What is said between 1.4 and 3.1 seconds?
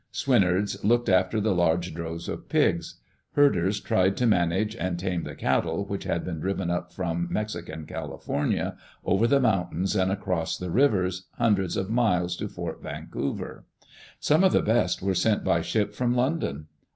large droves of pigs.